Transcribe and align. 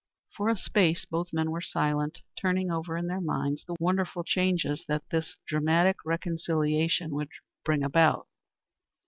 For 0.35 0.49
a 0.49 0.57
space 0.57 1.05
both 1.05 1.31
men 1.31 1.51
were 1.51 1.61
silent, 1.61 2.21
turning 2.35 2.71
over 2.71 2.97
in 2.97 3.05
their 3.05 3.21
minds 3.21 3.63
the 3.67 3.75
wonderful 3.79 4.23
changes 4.23 4.83
that 4.87 5.07
this 5.11 5.37
dramatic 5.47 5.97
reconciliation 6.03 7.11
would 7.11 7.29
bring 7.65 7.83
about. 7.83 8.27